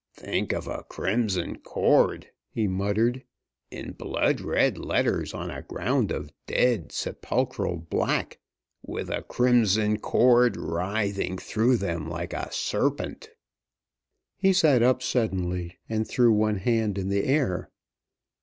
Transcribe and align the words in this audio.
"Think 0.15 0.51
of 0.51 0.65
'A 0.67 0.85
Crimson 0.89 1.59
Cord,'" 1.59 2.31
he 2.49 2.67
muttered, 2.67 3.23
"in 3.69 3.91
blood 3.91 4.39
red 4.41 4.79
letters 4.79 5.31
on 5.31 5.51
a 5.51 5.61
ground 5.61 6.09
of 6.11 6.31
dead, 6.47 6.91
sepulchral 6.91 7.77
black, 7.77 8.39
with 8.81 9.11
a 9.11 9.21
crimson 9.21 9.99
cord 9.99 10.57
writhing 10.57 11.37
through 11.37 11.77
them 11.77 12.09
like 12.09 12.33
a 12.33 12.51
serpent." 12.51 13.29
He 14.37 14.53
sat 14.53 14.81
up 14.81 15.03
suddenly, 15.03 15.77
and 15.87 16.07
threw 16.07 16.33
one 16.33 16.55
hand 16.57 16.97
in 16.97 17.09
the 17.09 17.25
air. 17.25 17.69